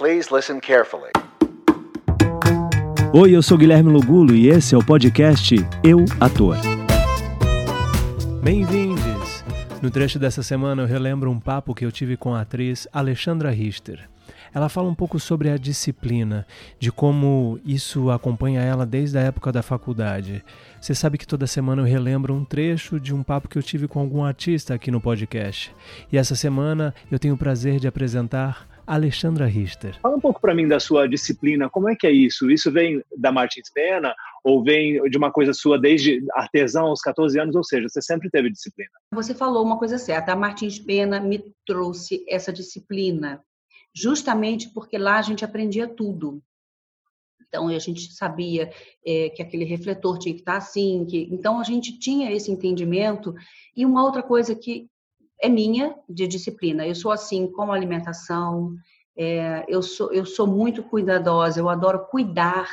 [0.00, 1.10] Please listen carefully.
[3.12, 6.56] Oi, eu sou Guilherme Lugulo e esse é o podcast Eu Ator.
[8.42, 9.44] Bem-vindos!
[9.82, 13.50] No trecho dessa semana eu relembro um papo que eu tive com a atriz Alexandra
[13.50, 14.08] Richter.
[14.54, 16.46] Ela fala um pouco sobre a disciplina,
[16.78, 20.42] de como isso acompanha ela desde a época da faculdade.
[20.80, 23.86] Você sabe que toda semana eu relembro um trecho de um papo que eu tive
[23.86, 25.70] com algum artista aqui no podcast.
[26.10, 29.96] E essa semana eu tenho o prazer de apresentar Alexandra Richter.
[30.00, 32.50] Fala um pouco para mim da sua disciplina, como é que é isso?
[32.50, 37.38] Isso vem da Martins Pena ou vem de uma coisa sua desde artesão aos 14
[37.38, 38.90] anos, ou seja, você sempre teve disciplina?
[39.14, 43.40] Você falou uma coisa certa, a Martins Pena me trouxe essa disciplina
[43.94, 46.42] justamente porque lá a gente aprendia tudo.
[47.46, 48.72] Então a gente sabia
[49.06, 53.34] é, que aquele refletor tinha que estar assim, que então a gente tinha esse entendimento.
[53.76, 54.88] E uma outra coisa que
[55.40, 58.74] é minha de disciplina, eu sou assim com alimentação,
[59.16, 62.68] é, eu sou eu sou muito cuidadosa, eu adoro cuidar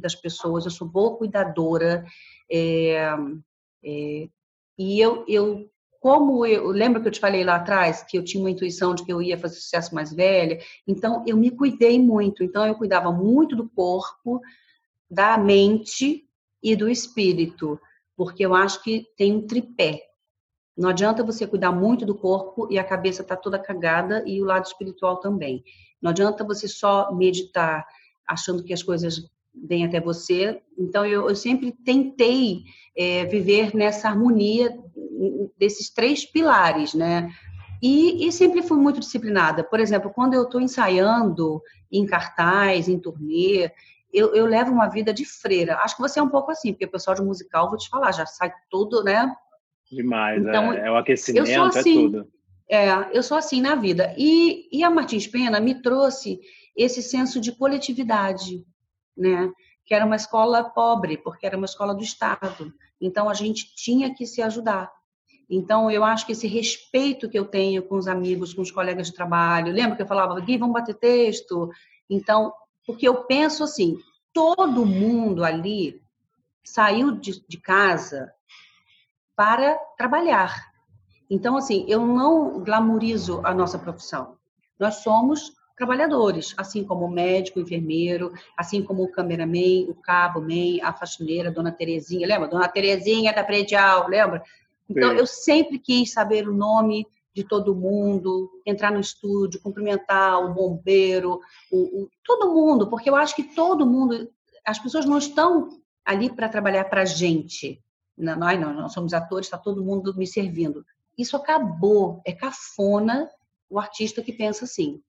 [0.00, 2.04] das pessoas, eu sou boa cuidadora.
[2.50, 3.14] É,
[3.84, 4.28] é
[4.78, 8.42] e eu, eu como eu lembro que eu te falei lá atrás que eu tinha
[8.42, 12.44] uma intuição de que eu ia fazer sucesso mais velha, então eu me cuidei muito.
[12.44, 14.40] Então eu cuidava muito do corpo,
[15.10, 16.24] da mente
[16.62, 17.80] e do espírito,
[18.16, 20.02] porque eu acho que tem um tripé.
[20.76, 24.44] Não adianta você cuidar muito do corpo e a cabeça tá toda cagada e o
[24.44, 25.64] lado espiritual também.
[26.02, 27.86] Não adianta você só meditar
[28.28, 30.60] achando que as coisas vêm até você.
[30.78, 32.64] Então eu, eu sempre tentei
[32.96, 34.76] é, viver nessa harmonia
[35.58, 37.30] desses três pilares, né?
[37.82, 39.62] E, e, sempre fui muito disciplinada.
[39.62, 43.70] Por exemplo, quando eu estou ensaiando em cartaz, em turnê,
[44.12, 45.76] eu, eu, levo uma vida de freira.
[45.76, 48.12] Acho que você é um pouco assim, porque o pessoal de musical, vou te falar,
[48.12, 49.30] já sai tudo, né?
[49.90, 52.28] Demais, então, é, é o aquecimento, é assim, é tudo.
[52.68, 54.14] É, eu sou assim na vida.
[54.18, 56.40] E, e a Martins Pena me trouxe
[56.76, 58.64] esse senso de coletividade,
[59.16, 59.50] né?
[59.84, 62.74] Que era uma escola pobre, porque era uma escola do Estado.
[63.00, 64.90] Então a gente tinha que se ajudar.
[65.48, 69.06] Então, eu acho que esse respeito que eu tenho com os amigos, com os colegas
[69.06, 71.70] de trabalho, lembra que eu falava, Gui, vamos bater texto?
[72.10, 72.52] Então,
[72.84, 73.96] porque eu penso assim,
[74.32, 76.02] todo mundo ali
[76.64, 78.32] saiu de, de casa
[79.36, 80.72] para trabalhar.
[81.28, 84.36] Então, assim, eu não glamorizo a nossa profissão.
[84.78, 90.40] Nós somos trabalhadores, assim como o médico, o enfermeiro, assim como o cameraman, o cabo,
[90.40, 92.48] man, a faxineira, a dona Terezinha, lembra?
[92.48, 94.42] Dona Terezinha da predial, lembra?
[94.88, 95.16] Então, Sim.
[95.16, 101.40] eu sempre quis saber o nome de todo mundo, entrar no estúdio, cumprimentar o bombeiro,
[101.70, 104.30] o, o, todo mundo, porque eu acho que todo mundo,
[104.64, 105.68] as pessoas não estão
[106.02, 107.82] ali para trabalhar para a gente.
[108.16, 110.84] Nós não, nós somos atores, está todo mundo me servindo.
[111.16, 113.28] Isso acabou, é cafona
[113.68, 115.02] o artista que pensa assim.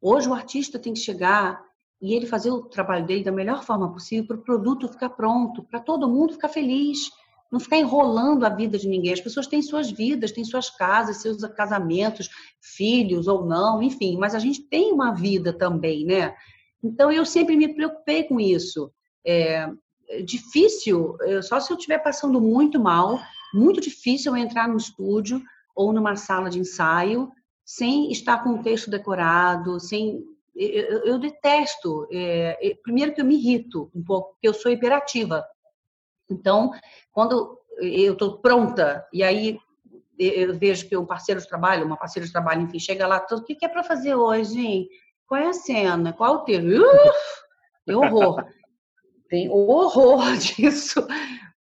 [0.00, 1.60] Hoje o artista tem que chegar
[2.00, 5.64] e ele fazer o trabalho dele da melhor forma possível para o produto ficar pronto,
[5.64, 7.10] para todo mundo ficar feliz
[7.50, 9.12] não ficar enrolando a vida de ninguém.
[9.12, 12.28] As pessoas têm suas vidas, têm suas casas, seus casamentos,
[12.60, 16.34] filhos ou não, enfim, mas a gente tem uma vida também, né?
[16.82, 18.92] Então eu sempre me preocupei com isso.
[19.24, 19.68] É
[20.24, 23.18] difícil, só se eu estiver passando muito mal,
[23.52, 25.42] muito difícil eu entrar no estúdio
[25.74, 27.30] ou numa sala de ensaio
[27.64, 30.24] sem estar com o texto decorado, sem
[30.56, 32.08] eu, eu detesto.
[32.10, 35.44] É, primeiro que eu me irrito um pouco, porque eu sou hiperativa.
[36.30, 36.72] Então,
[37.12, 39.58] quando eu estou pronta, e aí
[40.18, 43.42] eu vejo que um parceiro de trabalho, uma parceira de trabalho, enfim, chega lá, o
[43.42, 44.88] que, é para fazer hoje, hein?
[45.26, 46.12] Qual é a cena?
[46.12, 46.82] Qual é o texto?
[47.86, 48.44] tem horror.
[49.28, 51.06] Tem horror disso.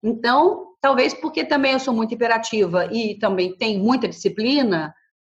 [0.02, 4.94] Então, talvez porque também eu sou muito imperativa e também tenho muita disciplina,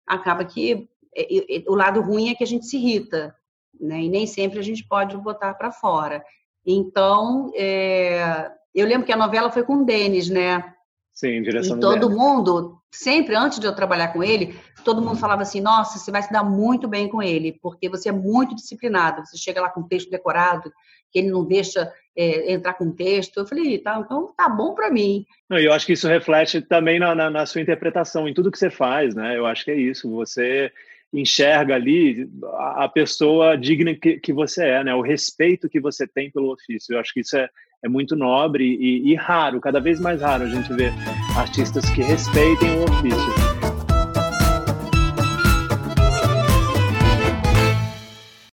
[0.07, 3.35] acaba que é, o lado ruim é que a gente se irrita,
[3.79, 4.01] né?
[4.03, 6.25] E nem sempre a gente pode botar para fora.
[6.67, 10.74] Então, é, eu lembro que a novela foi com o Denis, né?
[11.15, 15.43] Sim, direção e todo mundo, sempre antes de eu trabalhar com ele, todo mundo falava
[15.43, 19.25] assim: nossa, você vai se dar muito bem com ele, porque você é muito disciplinado.
[19.25, 20.73] Você chega lá com texto decorado,
[21.13, 23.39] que ele não deixa é, entrar com texto.
[23.39, 25.25] Eu falei: tá, então tá bom para mim.
[25.49, 28.59] Não, eu acho que isso reflete também na, na, na, sua interpretação, em tudo que
[28.59, 29.39] você faz, né?
[29.39, 30.11] Eu acho que é isso.
[30.11, 30.73] Você
[31.13, 32.29] enxerga ali
[32.77, 34.93] a pessoa digna que, que você é, né?
[34.97, 36.93] O respeito que você tem pelo ofício.
[36.93, 37.49] Eu acho que isso é,
[37.85, 40.93] é muito nobre e, e raro, cada vez mais raro a gente ver
[41.37, 43.64] artistas que respeitem o ofício.